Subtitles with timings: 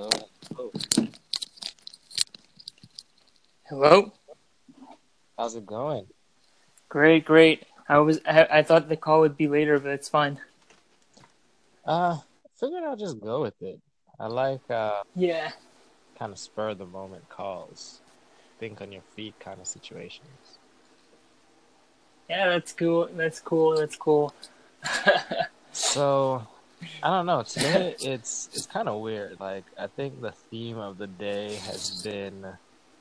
[0.00, 0.72] Oh.
[3.68, 4.12] Hello.
[5.36, 6.06] How's it going?
[6.88, 7.64] Great, great.
[7.88, 10.38] I was I, I thought the call would be later, but it's fine.
[11.84, 12.18] Uh,
[12.58, 13.78] figured I'll just go with it.
[14.18, 15.50] I like uh, Yeah.
[16.18, 18.00] kind of spur of the moment calls,
[18.58, 20.58] think on your feet kind of situations.
[22.28, 23.08] Yeah, that's cool.
[23.14, 23.76] That's cool.
[23.76, 24.32] That's cool.
[25.72, 26.46] So,
[27.02, 27.42] I don't know.
[27.42, 29.38] Today it's it's kind of weird.
[29.40, 32.46] Like I think the theme of the day has been,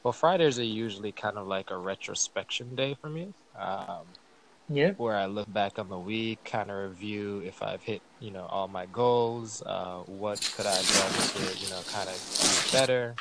[0.04, 3.34] well, Fridays are usually kind of like a retrospection day for me.
[3.58, 4.06] Um,
[4.70, 4.92] yeah.
[4.92, 8.46] where I look back on the week, kind of review if I've hit, you know,
[8.46, 12.78] all my goals, uh, what could I have done to, you know, kind of do
[12.78, 13.16] better.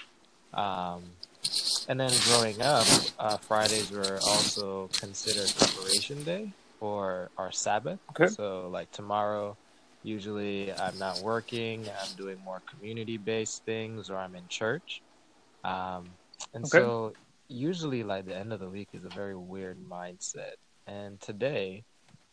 [0.52, 1.04] Um,
[1.88, 2.86] and then growing up,
[3.18, 7.98] uh, Fridays were also considered preparation day for our Sabbath.
[8.10, 8.28] Okay.
[8.28, 9.56] So like tomorrow,
[10.02, 15.02] usually I'm not working, I'm doing more community-based things, or I'm in church.
[15.64, 16.10] Um,
[16.54, 16.78] and Okay.
[16.78, 17.12] so
[17.48, 20.54] usually like the end of the week is a very weird mindset.
[20.86, 21.84] And today,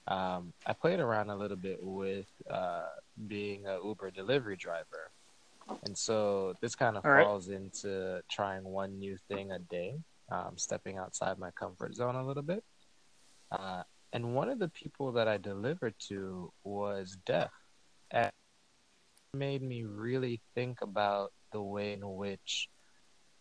[0.08, 2.84] um, I played around a little bit with uh,
[3.28, 5.12] being a Uber delivery driver.
[5.84, 7.26] And so this kind of All right.
[7.26, 9.96] falls into trying one new thing a day,
[10.32, 12.64] um, stepping outside my comfort zone a little bit.
[13.52, 17.52] Uh, and one of the people that I delivered to was deaf.
[18.12, 18.28] And
[19.34, 22.70] it made me really think about the way in which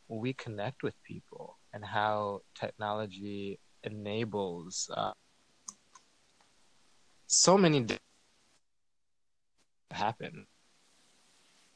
[0.09, 5.13] we connect with people and how technology enables uh,
[7.27, 7.87] so many
[9.91, 10.47] happen.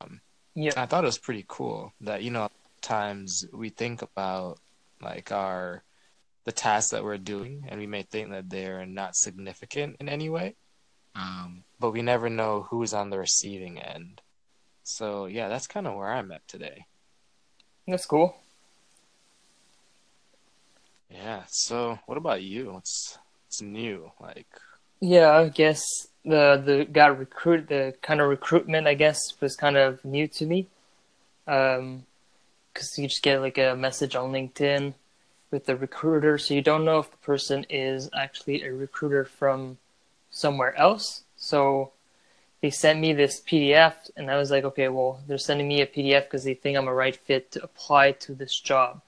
[0.01, 0.21] Um,
[0.55, 0.73] Yeah.
[0.77, 2.49] I thought it was pretty cool that you know
[2.81, 4.59] times we think about
[5.01, 5.83] like our
[6.45, 10.31] the tasks that we're doing and we may think that they're not significant in any
[10.31, 10.57] way,
[11.15, 14.21] um, but we never know who's on the receiving end.
[14.83, 16.87] So yeah, that's kind of where I'm at today.
[17.87, 18.37] That's cool.
[21.11, 21.43] Yeah.
[21.49, 22.73] So what about you?
[22.73, 24.13] What's it's new?
[24.21, 24.47] Like
[25.01, 25.83] Yeah, I guess
[26.25, 30.47] the the got recruit the kind of recruitment I guess was kind of new to
[30.47, 30.67] me.
[31.47, 32.05] Um,
[32.73, 34.95] because you just get like a message on LinkedIn
[35.51, 39.79] with the recruiter, so you don't know if the person is actually a recruiter from
[40.39, 41.25] somewhere else.
[41.37, 41.93] So
[42.61, 45.87] they sent me this PDF, and I was like, okay, well, they're sending me a
[45.87, 49.03] PDF because they think I'm a right fit to apply to this job.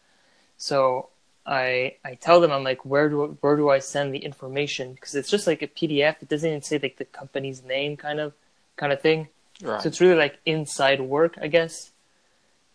[0.57, 1.09] So
[1.47, 4.93] I I tell them I'm like, where do where do I send the information?
[4.95, 6.17] Because it's just like a PDF.
[6.21, 8.35] It doesn't even say like the company's name, kind of
[8.77, 9.29] kind of thing.
[9.63, 9.81] right.
[9.83, 11.91] So it's really like inside work, I guess.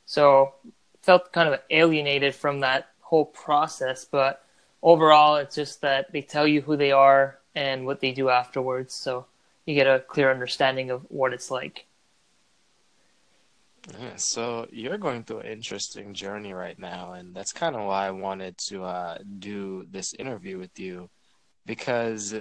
[0.06, 0.54] So
[1.02, 4.44] felt kind of alienated from that whole process, but
[4.82, 8.94] overall, it's just that they tell you who they are and what they do afterwards,
[8.94, 9.26] so
[9.66, 11.86] you get a clear understanding of what it's like.
[14.00, 18.08] Yeah, so you're going through an interesting journey right now, and that's kind of why
[18.08, 21.10] I wanted to uh, do this interview with you
[21.66, 22.34] because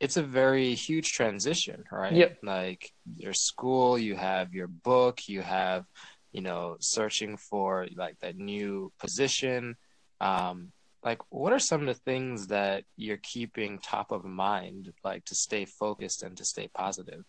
[0.00, 2.12] it's a very huge transition, right?
[2.12, 2.38] Yep.
[2.42, 5.84] Like your school, you have your book, you have,
[6.32, 9.76] you know, searching for like that new position.
[10.20, 10.72] Um,
[11.04, 15.34] like, what are some of the things that you're keeping top of mind, like to
[15.34, 17.24] stay focused and to stay positive?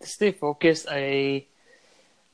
[0.00, 1.46] To stay focused, I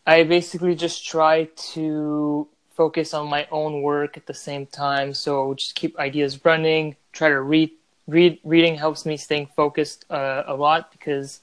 [0.07, 5.15] I basically just try to focus on my own work at the same time.
[5.15, 6.97] So just keep ideas running.
[7.13, 7.71] Try to read.
[8.07, 11.41] Read reading helps me staying focused uh, a lot because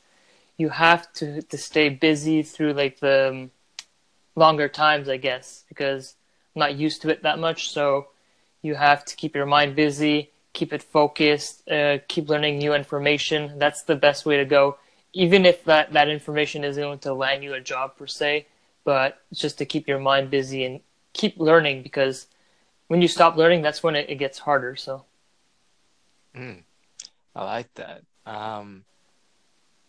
[0.58, 3.52] you have to to stay busy through like the um,
[4.36, 6.16] longer times, I guess, because
[6.56, 7.70] I'm not used to it that much.
[7.70, 8.08] So
[8.62, 13.58] you have to keep your mind busy, keep it focused, uh, keep learning new information.
[13.60, 14.78] That's the best way to go
[15.18, 18.46] even if that, that information isn't going to land you a job per se,
[18.84, 20.80] but just to keep your mind busy and
[21.14, 22.28] keep learning because
[22.88, 24.76] when you stop learning, that's when it, it gets harder.
[24.76, 25.06] So,
[26.36, 26.64] Mm,
[27.36, 28.02] I like that.
[28.26, 28.84] Um,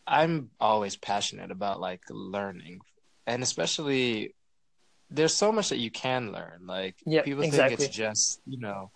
[0.06, 2.81] I'm always passionate about like learning,
[3.26, 4.35] and especially
[5.10, 6.66] there's so much that you can learn.
[6.66, 8.90] Like Yeah, people think it's just, you know,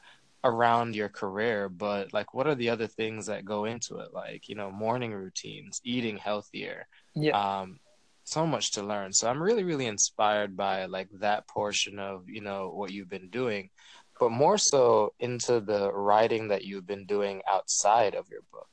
[0.44, 4.12] around your career, but like what are the other things that go into it?
[4.12, 7.78] Like, you know, morning routines, eating healthier, yeah, um,
[8.24, 9.12] so much to learn.
[9.12, 13.28] So I'm really, really inspired by like that portion of, you know, what you've been
[13.28, 13.70] doing,
[14.18, 18.68] but more so into the writing that you've been doing outside of your book.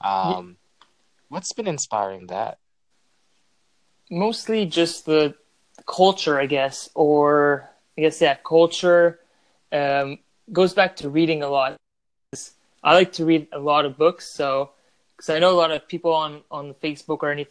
[0.00, 0.56] Um,
[1.28, 2.58] what's been inspiring that?
[4.10, 5.34] mostly just the
[5.88, 9.18] culture, I guess, or I guess, yeah, culture
[9.72, 10.18] um,
[10.52, 11.76] goes back to reading a lot.
[12.84, 14.70] I like to read a lot of books, so
[15.16, 17.46] because I know a lot of people on on Facebook or anything